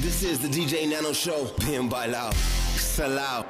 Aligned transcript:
This 0.00 0.22
is 0.22 0.38
the 0.38 0.48
DJ 0.48 0.88
Nano 0.88 1.12
Show. 1.12 1.52
Bien 1.58 1.86
bailao. 1.86 2.32
Salao. 2.32 3.44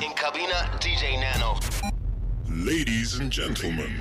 In 0.00 0.12
cabina, 0.12 0.70
DJ 0.78 1.18
Nano. 1.18 1.58
Ladies 2.48 3.18
and 3.18 3.32
gentlemen, 3.32 4.00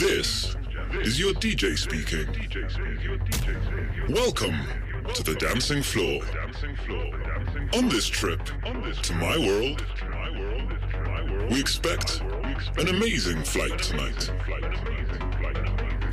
this 0.00 0.56
is 0.94 1.20
your 1.20 1.32
DJ 1.34 1.78
speaking. 1.78 2.26
Welcome 4.12 4.58
to 5.14 5.22
the 5.22 5.36
dancing 5.36 5.84
floor. 5.84 6.20
On 7.74 7.88
this 7.88 8.08
trip 8.08 8.44
to 8.44 9.14
my 9.14 9.38
world, 9.38 9.84
we 11.52 11.60
expect 11.60 12.20
an 12.78 12.88
amazing 12.88 13.44
flight 13.44 13.78
tonight. 13.78 14.32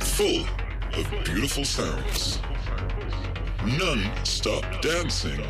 Full 0.00 0.46
of 0.94 1.24
beautiful 1.24 1.64
sounds. 1.64 2.38
Non-stop 3.66 4.64
dancing. 4.82 5.40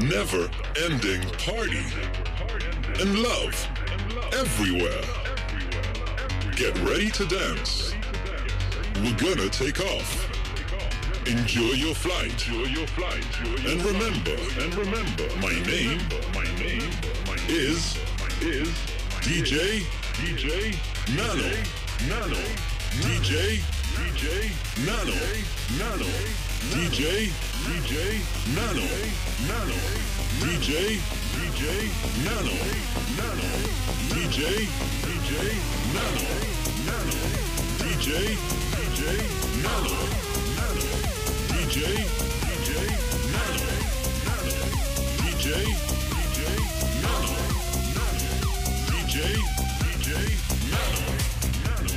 Never 0.00 0.50
ending 0.84 1.22
party. 1.38 1.84
And 3.00 3.20
love 3.20 3.68
everywhere. 4.32 5.02
Get 6.56 6.76
ready 6.80 7.08
to 7.12 7.24
dance. 7.26 7.94
We're 8.96 9.16
gonna 9.16 9.48
take 9.48 9.78
off. 9.80 10.28
Enjoy 11.28 11.72
your 11.74 11.94
flight. 11.94 12.32
Enjoy 12.48 12.64
your 12.64 12.86
flight. 12.88 13.24
And 13.64 13.80
remember, 13.84 14.36
and 14.60 14.74
remember, 14.74 15.28
my 15.40 15.54
name, 15.70 16.00
my 16.34 16.44
name, 16.58 16.90
is 17.48 17.96
is 18.42 18.68
DJ 19.22 19.84
DJ 20.14 20.74
Nano 21.14 21.48
Nano 22.08 22.42
DJ 23.00 23.60
DJ 23.94 24.50
Nano 24.84 25.14
Nano 25.78 26.47
DJ 26.58 27.30
DJ 27.66 27.92
Nano 28.54 28.82
Nano 29.46 29.78
DJ 30.42 30.98
DJ 31.34 31.62
Nano 32.24 32.54
Nano 33.16 33.48
DJ 34.10 34.66
DJ 35.06 35.30
Nano 35.94 36.24
Nano 36.84 37.14
DJ 37.78 38.08
DJ 38.74 39.00
Nano 39.62 39.94
Nano 40.56 40.82
DJ 41.48 41.76
DJ 41.94 43.00
Nano 43.22 43.64
Nano 44.26 44.58
DJ 45.22 45.54
DJ 45.54 46.18
Nano 47.02 47.34
Nano 47.94 48.18
DJ 48.90 49.14
DJ 49.80 50.08
Nano 50.70 51.02
Nano 51.64 51.92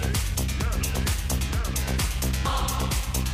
Nano 0.59 0.91
Los 2.43 3.30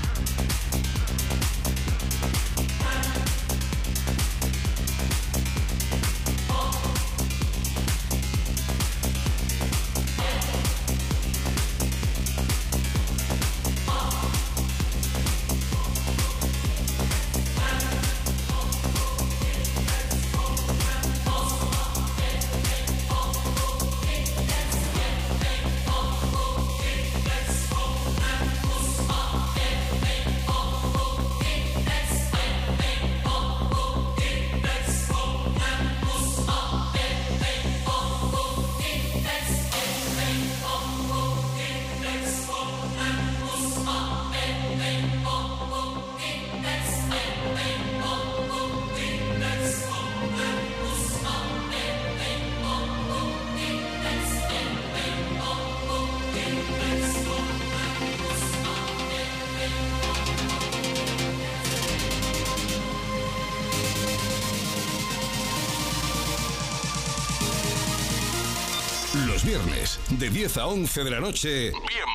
de 70.17 70.29
10 70.29 70.57
a 70.57 70.67
11 70.67 71.03
de 71.03 71.09
la 71.11 71.19
noche, 71.19 71.71
Bien 71.71 72.06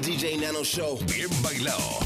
the 0.00 0.10
DJ 0.10 0.38
Nano 0.40 0.62
Show. 0.62 0.98
Bien 1.06 1.28
bailado. 1.42 2.05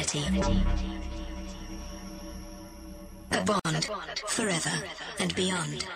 eternity. 0.00 0.62
A 3.32 3.44
bond 3.44 3.84
forever 4.28 4.72
and 5.18 5.34
beyond. 5.34 5.86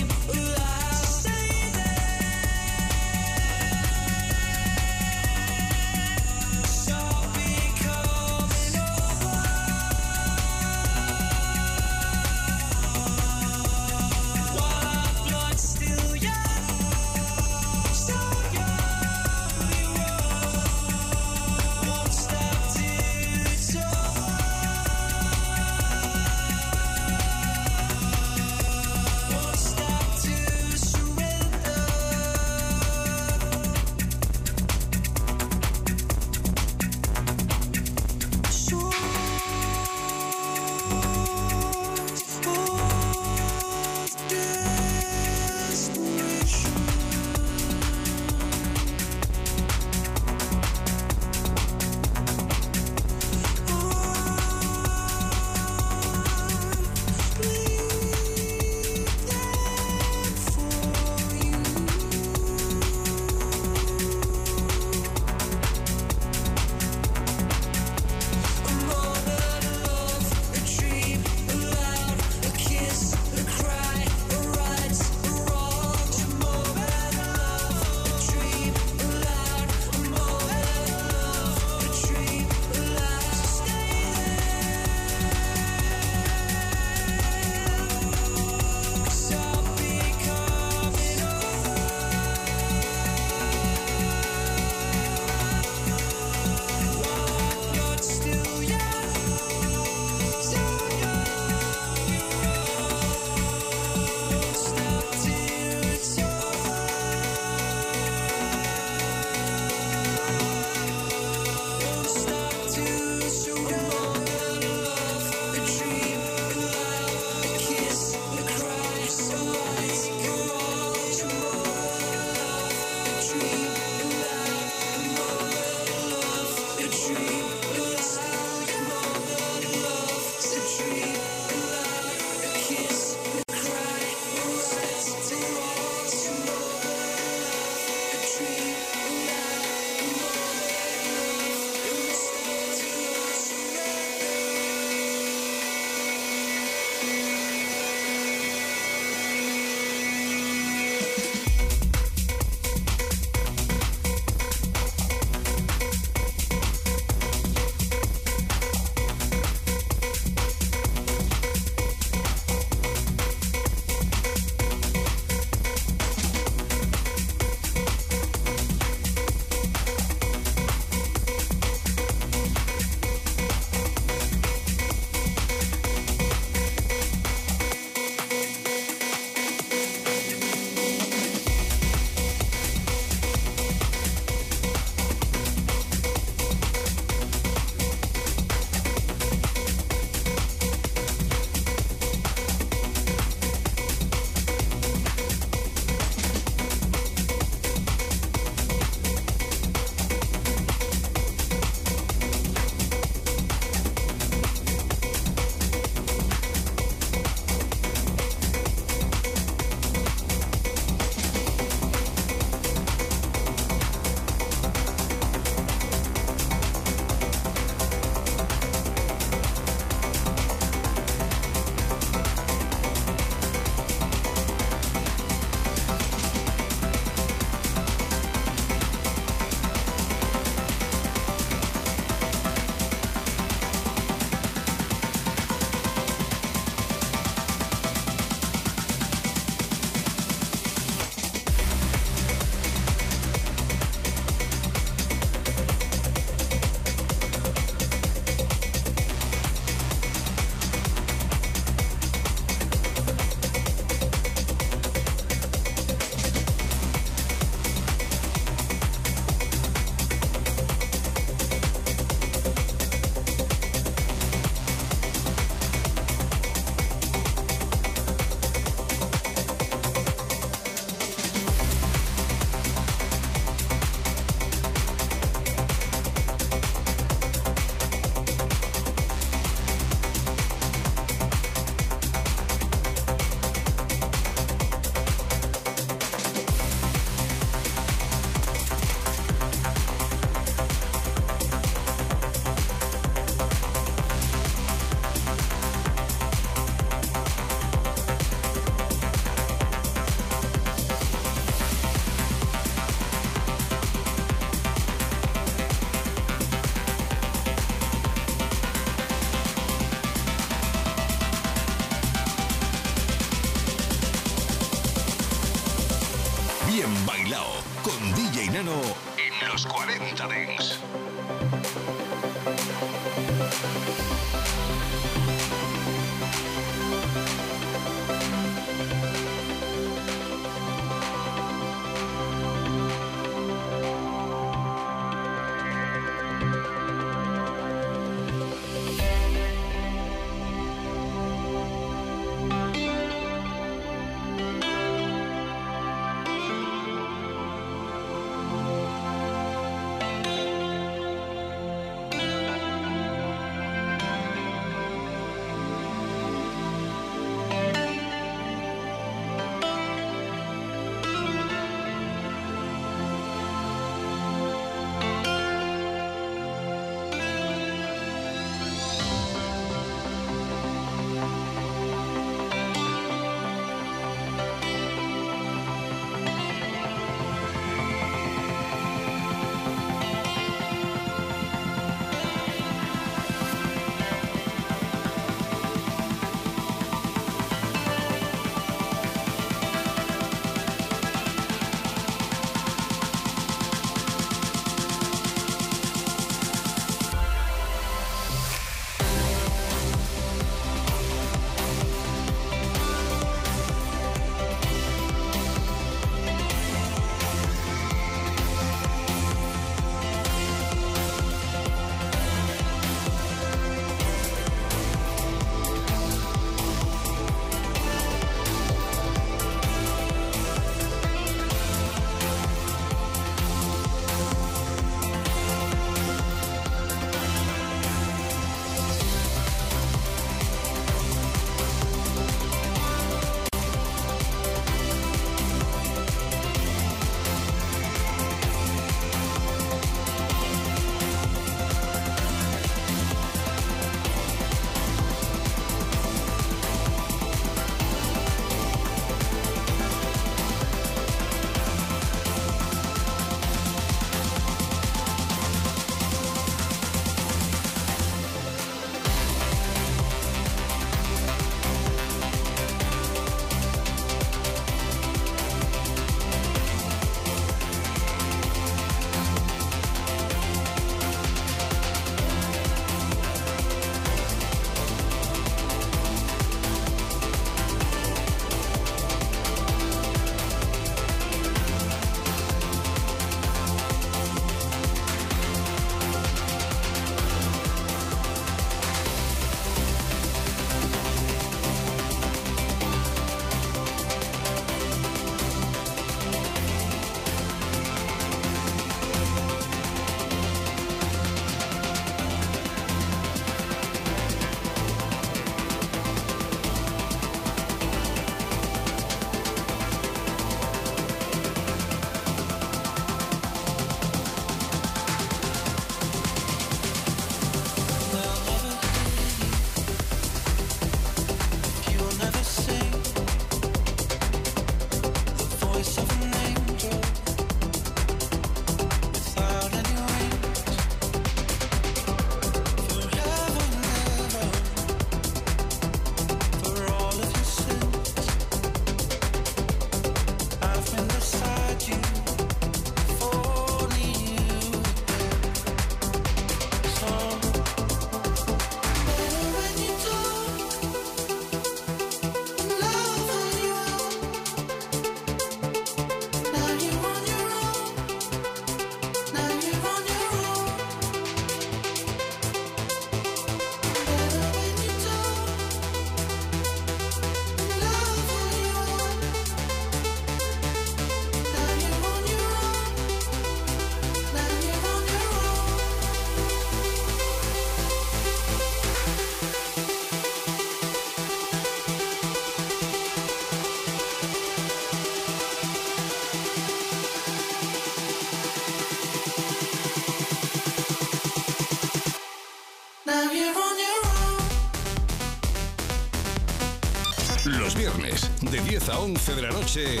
10 598.68 598.90
a 598.90 598.98
11 598.98 599.34
de 599.34 599.40
la 599.40 599.48
noche, 599.48 600.00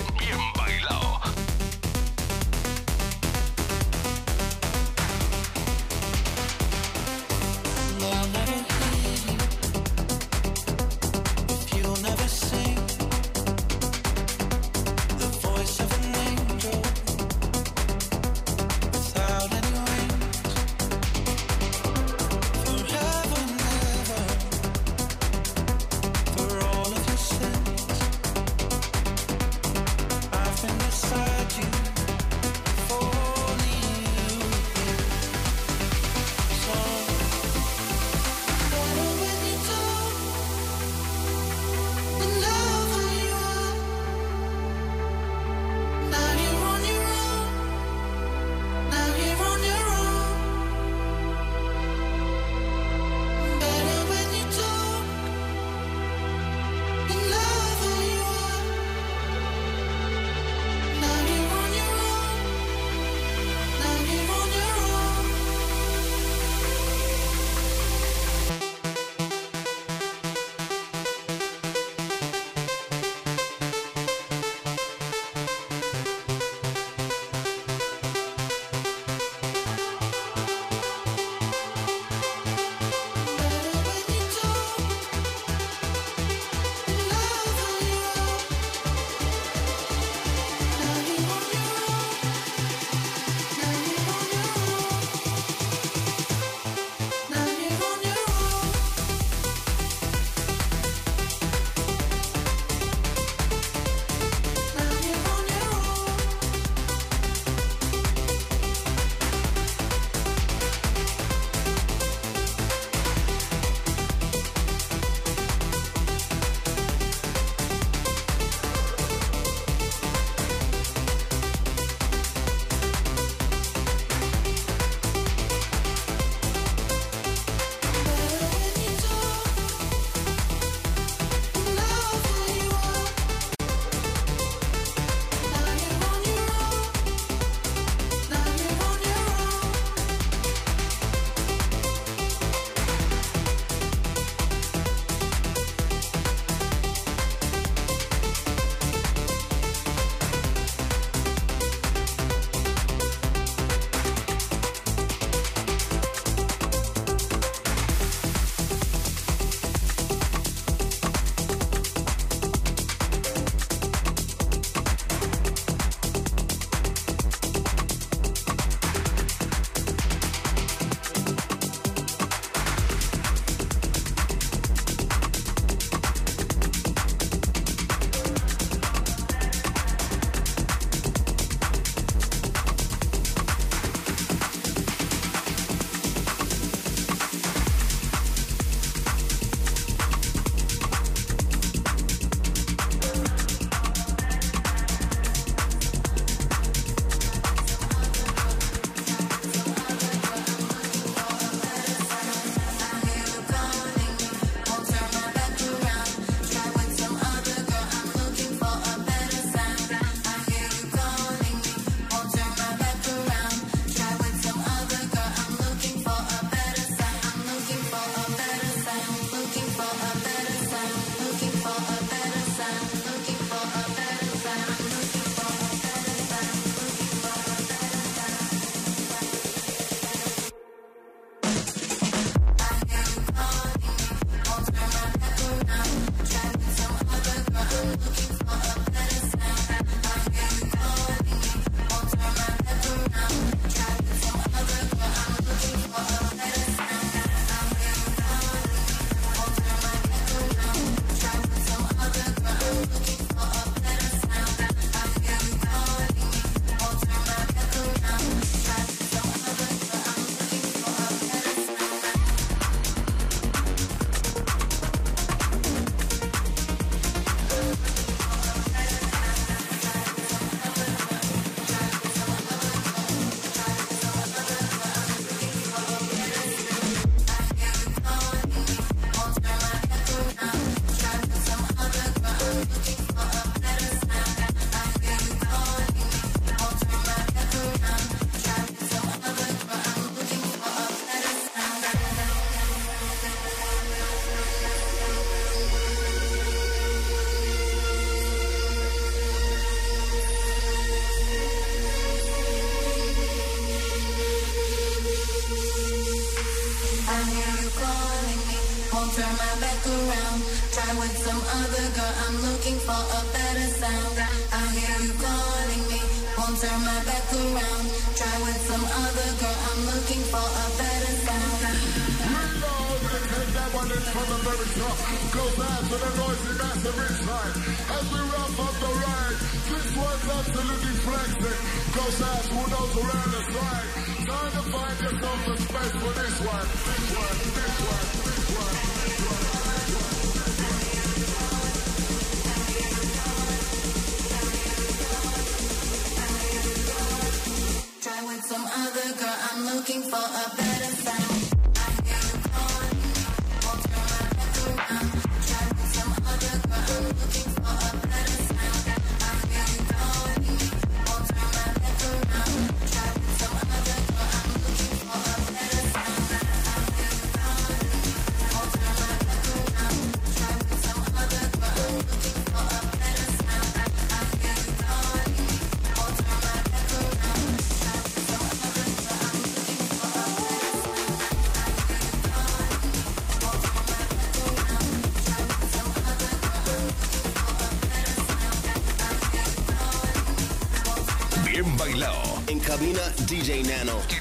DJ 393.28 393.60
Nano. 393.62 394.17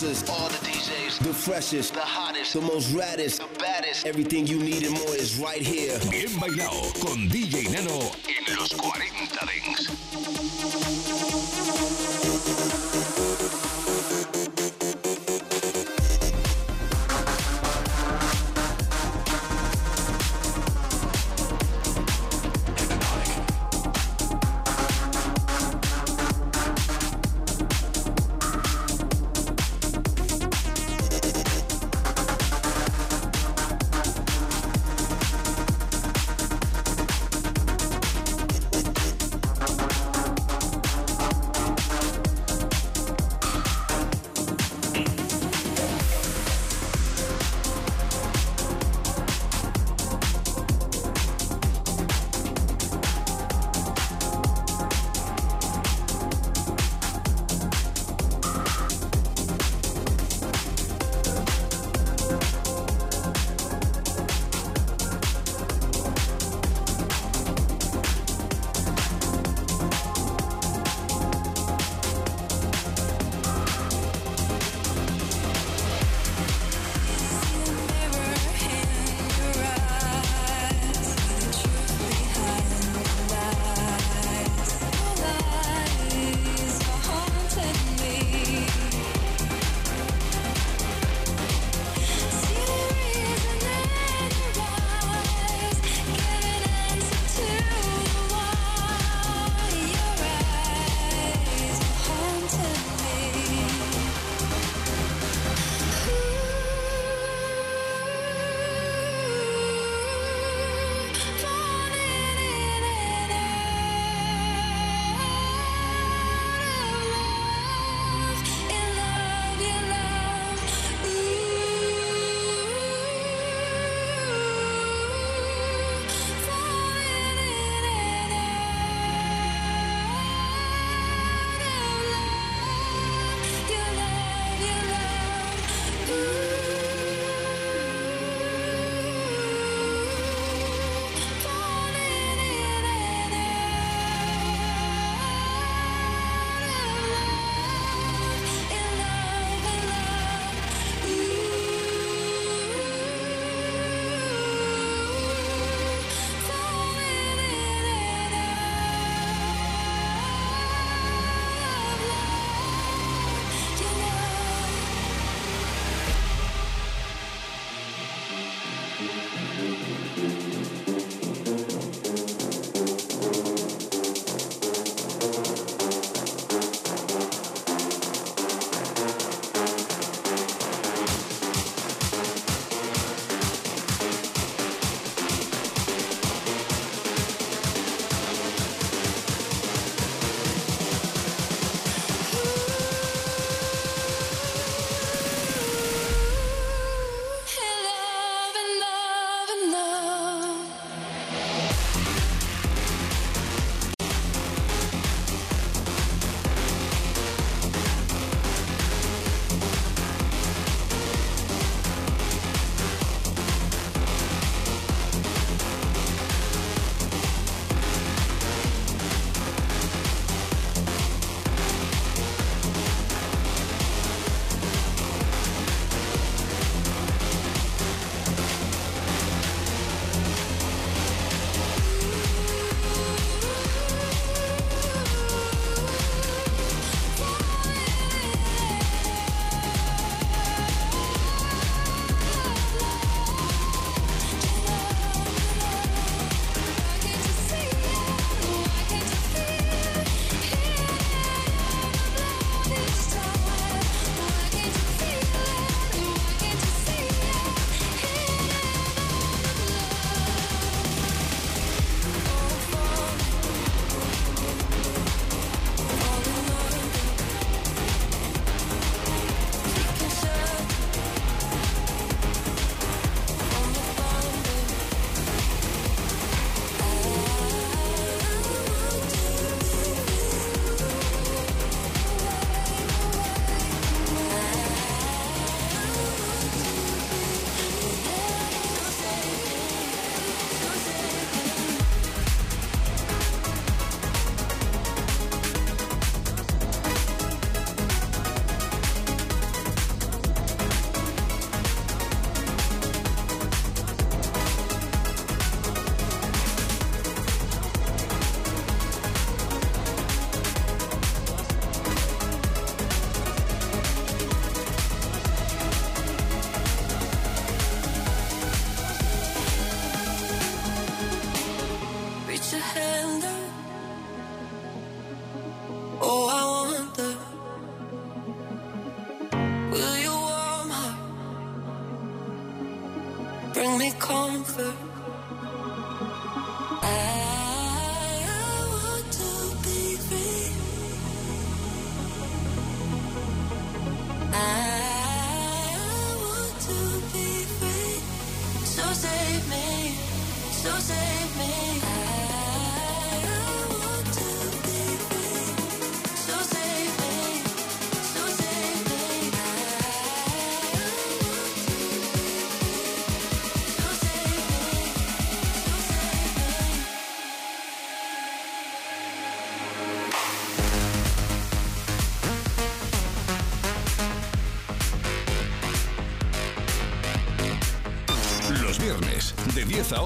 Producers, 0.00 0.28
all 0.30 0.48
the 0.48 0.56
DJs, 0.56 1.18
the 1.18 1.34
freshest, 1.34 1.94
the 1.94 2.00
hottest, 2.00 2.54
the 2.54 2.60
most 2.60 2.92
raddest, 2.94 3.38
the 3.38 3.58
baddest. 3.58 4.06
Everything 4.06 4.46
you 4.46 4.58
need 4.58 4.82
and 4.84 4.94
more 4.94 5.14
is 5.14 5.38
right 5.38 5.62
here. 5.62 5.98
Bien 6.10 6.28
bailado 6.40 6.92
con 7.00 7.28
DJ 7.28 7.70
Nano 7.70 8.10
en 8.26 8.56
los 8.56 8.72
40 8.72 9.46
Dents. 9.46 9.99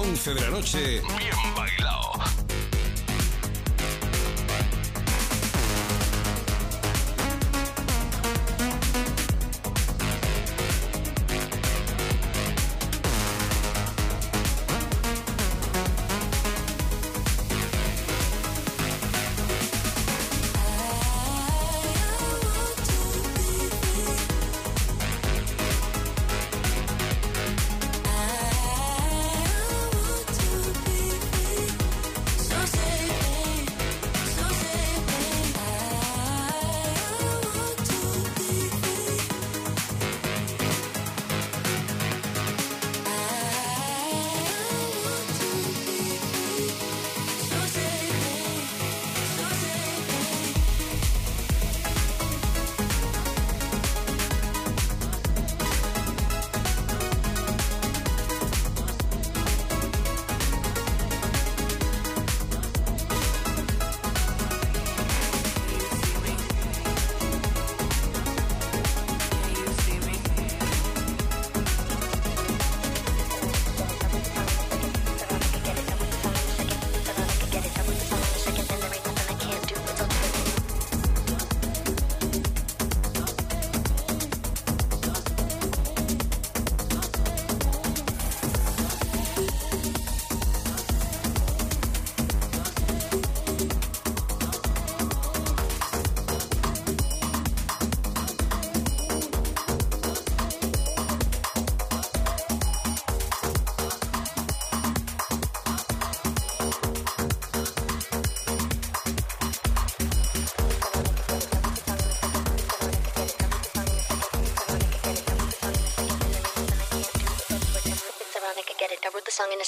11 0.07 0.33
de 0.35 0.41
la 0.41 0.49
noche, 0.51 1.01
bien 1.17 1.54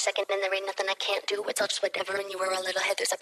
second 0.08 0.24
in 0.32 0.40
the 0.40 0.48
ring, 0.50 0.64
nothing 0.64 0.86
I 0.88 0.94
can't 0.94 1.26
do. 1.26 1.44
It's 1.48 1.60
all 1.60 1.66
just 1.68 1.82
whatever, 1.82 2.16
and 2.16 2.30
you 2.32 2.38
were 2.38 2.46
a 2.46 2.60
little 2.64 2.80
head. 2.80 2.96
There's 2.96 3.12
a 3.12 3.17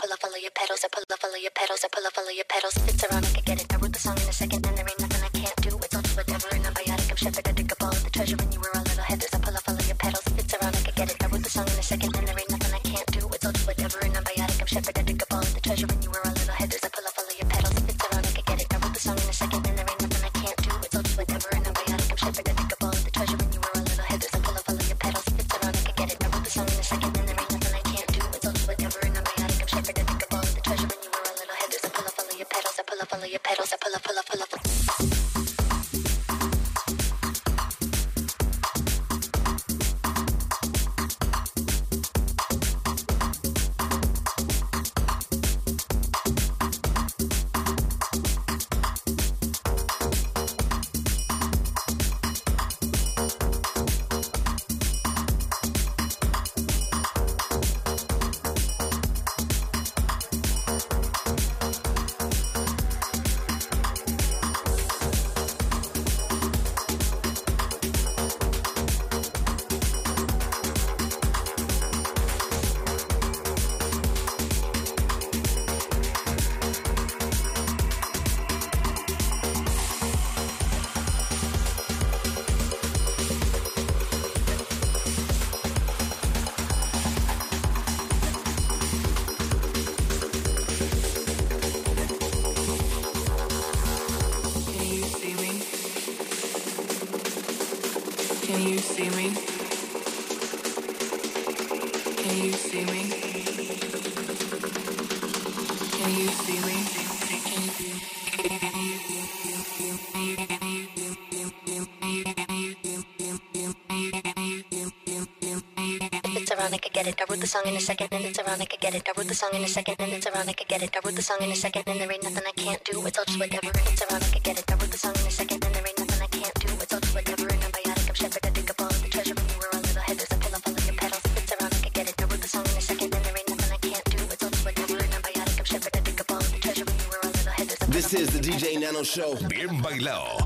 get 117.07 117.20
it. 117.20 117.22
I 117.22 117.32
wrote 117.32 117.40
the 117.40 117.46
song 117.46 117.62
in 117.66 117.76
a 117.76 117.80
second 117.80 118.09
and 118.12 118.24
it's 118.24 118.38
ironic, 118.38 118.72
I 118.74 118.76
get 118.76 118.94
it. 118.94 119.09
I 119.09 119.12
wrote 119.16 119.28
the 119.28 119.34
song 119.34 119.50
in 119.54 119.62
a 119.62 119.68
second 119.68 119.96
and 120.00 120.12
it's 120.12 120.26
ironic, 120.26 120.61
I 120.61 120.64
get 120.64 120.82
it. 120.82 120.96
I 120.96 121.00
wrote 121.04 121.14
the 121.14 121.22
song 121.22 121.38
in 121.40 121.50
a 121.50 121.54
second 121.54 121.84
and 121.86 122.00
there 122.00 122.12
ain't 122.12 122.22
nothing 122.22 122.42
I 122.46 122.52
can't 122.52 122.84
do. 122.84 123.07
It's 123.07 123.18
all 123.18 123.24
just 123.24 123.38
whatever 123.38 123.70
and 123.70 123.88
it's 123.88 124.02
ironic, 124.02 124.34
I 124.34 124.38
get 124.40 124.59
it. 124.59 124.70
I 124.70 124.74
wrote 124.74 124.90
the 124.90 124.98
song 124.98 125.14
in 125.14 125.26
a 125.26 125.30
second 125.30 125.64
and 125.64 125.74
there 125.74 125.86
ain't 125.86 125.98
nothing 125.98 126.22
I 126.22 126.26
can't 126.26 126.54
do. 126.54 126.68
It's 126.82 126.92
all 126.92 127.00
just 127.00 127.14
whatever 127.14 127.46
and 127.46 127.64
I'm 127.64 127.70
biotic, 127.70 128.09
I'm 128.09 128.14
shepherd, 128.14 128.46
I 128.46 128.50
dig 128.50 128.70
up 128.70 128.80
all 128.80 128.86
of 128.86 129.02
the 129.02 129.09
treasure 129.09 129.34
when 129.34 129.46
you 129.46 129.59
were 129.62 129.70
a 129.72 129.76
little 129.76 130.02
head. 130.02 130.16
There's 130.18 130.32
a 130.32 130.38
pull 130.42 130.54
up 130.57 130.66
all 130.66 130.74
of 130.74 130.86
your 130.86 130.96
petals. 130.96 131.22
It's 131.36 131.52
ironic, 131.54 131.86
I 131.86 131.90
get 131.94 132.09
it. 132.11 132.16
I 132.18 132.24
wrote 132.26 132.42
the 132.42 132.48
song 132.48 132.66
in 132.66 132.76
a 132.76 132.80
second 132.80 133.14
and 133.14 133.24
there 133.24 133.36
ain't 133.38 133.48
nothing 133.54 133.72
I 133.72 133.80
can't 133.86 134.07
do. 134.11 134.18
It's 134.26 134.42
all 134.42 134.50
just 134.50 134.64
whatever 134.66 134.96
and 134.98 135.14
I'm 135.14 135.22
biotic, 135.22 135.59
I'm 135.59 135.64
shepherd, 135.64 135.96
I 135.96 136.00
dig 136.00 136.20
up 136.20 136.30
all 136.32 136.42
of 136.42 136.52
the 136.52 136.59
treasure 136.59 136.84
when 136.90 136.96
you 136.98 137.09
were 137.12 137.22
a 137.22 137.30
little 137.30 137.52
head. 137.54 137.68
This 137.86 138.09
is 138.14 138.28
the 138.34 138.42
DJ 138.42 138.80
Nano 138.82 139.02
Show. 139.04 139.38
Bien 139.46 139.70
bailao. 139.78 140.45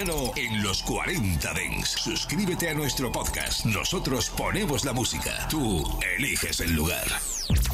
en 0.00 0.62
los 0.62 0.80
40 0.84 1.54
Dents. 1.54 1.90
Suscríbete 1.90 2.68
a 2.68 2.74
nuestro 2.74 3.10
podcast. 3.10 3.64
Nosotros 3.64 4.30
ponemos 4.30 4.84
la 4.84 4.92
música. 4.92 5.48
Tú 5.50 5.84
eliges 6.16 6.60
el 6.60 6.72
lugar. 6.72 7.04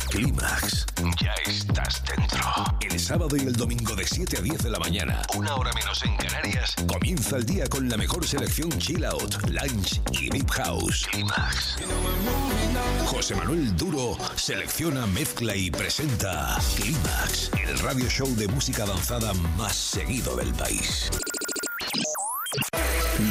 Clímax. 0.08 0.86
Ya 1.20 1.34
estás 1.46 2.02
dentro. 2.04 2.40
El 2.80 2.98
sábado 2.98 3.36
y 3.36 3.40
el 3.40 3.54
domingo 3.54 3.94
de 3.94 4.06
7 4.06 4.38
a 4.38 4.40
10 4.40 4.62
de 4.62 4.70
la 4.70 4.78
mañana, 4.78 5.20
una 5.36 5.54
hora 5.54 5.70
menos 5.74 6.02
en 6.02 6.16
Canarias, 6.16 6.74
comienza 6.86 7.36
el 7.36 7.44
día 7.44 7.66
con 7.66 7.90
la 7.90 7.98
mejor 7.98 8.26
selección 8.26 8.70
chill 8.78 9.04
out, 9.04 9.34
lunch 9.48 10.00
y 10.12 10.30
deep 10.30 10.48
house. 10.48 11.06
Clímax. 11.10 11.76
José 13.04 13.34
Manuel 13.34 13.76
Duro 13.76 14.16
selecciona, 14.36 15.06
mezcla 15.08 15.54
y 15.54 15.70
presenta 15.70 16.58
Clímax, 16.76 17.50
el 17.68 17.78
radio 17.80 18.08
show 18.08 18.34
de 18.34 18.48
música 18.48 18.84
avanzada 18.84 19.34
más 19.58 19.76
seguido 19.76 20.36
del 20.36 20.54
país. 20.54 21.10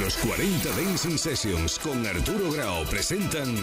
Los 0.04 0.18
40 0.18 0.70
Dancing 0.70 1.18
Sessions 1.18 1.80
con 1.80 2.06
Arturo 2.06 2.51
Grau 2.51 2.84
presentan 2.88 3.56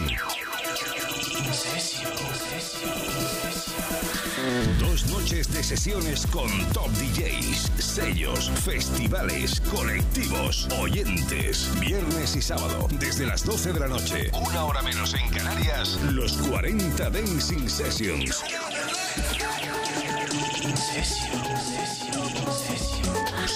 Dos 4.79 5.05
noches 5.11 5.53
de 5.53 5.63
sesiones 5.63 6.25
con 6.25 6.49
top 6.73 6.89
DJs, 6.93 7.71
sellos, 7.77 8.49
festivales, 8.65 9.61
colectivos, 9.69 10.67
oyentes. 10.79 11.69
Viernes 11.79 12.35
y 12.35 12.41
sábado, 12.41 12.87
desde 12.99 13.27
las 13.27 13.45
12 13.45 13.73
de 13.73 13.79
la 13.79 13.87
noche, 13.87 14.31
una 14.33 14.65
hora 14.65 14.81
menos 14.81 15.13
en 15.13 15.29
Canarias, 15.29 15.99
los 16.11 16.33
40 16.37 17.07
Dancing 17.11 17.69
Sessions. 17.69 18.43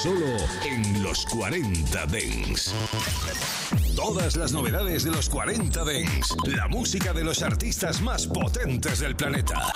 Solo 0.05 0.37
en 0.63 1.01
los 1.01 1.25
40 1.25 2.05
Dance. 2.05 2.69
Todas 3.95 4.35
las 4.35 4.51
novedades 4.51 5.03
de 5.03 5.09
los 5.09 5.27
40 5.27 5.83
Dance. 5.83 6.35
La 6.45 6.67
música 6.67 7.11
de 7.11 7.23
los 7.23 7.41
artistas 7.41 8.03
más 8.03 8.27
potentes 8.27 8.99
del 8.99 9.15
planeta. 9.15 9.73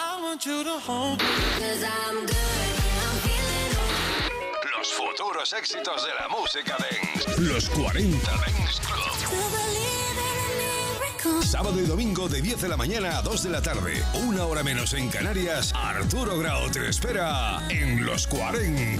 Los 4.77 4.93
futuros 4.93 5.51
éxitos 5.53 6.05
de 6.05 6.13
la 6.13 6.27
música 6.27 6.77
Dance. 6.77 7.41
Los 7.41 7.67
40 7.71 8.32
Dance 8.32 8.82
Club. 8.84 9.49
Sábado 11.43 11.82
y 11.82 11.86
domingo 11.86 12.30
de 12.30 12.41
10 12.41 12.61
de 12.61 12.69
la 12.69 12.77
mañana 12.77 13.17
a 13.17 13.21
2 13.21 13.43
de 13.43 13.49
la 13.49 13.61
tarde. 13.61 14.03
Una 14.27 14.45
hora 14.45 14.63
menos 14.63 14.93
en 14.93 15.09
Canarias. 15.09 15.73
Arturo 15.73 16.38
Grau 16.38 16.69
te 16.69 16.88
espera 16.88 17.61
en 17.69 18.05
los 18.05 18.27
40 18.27 18.97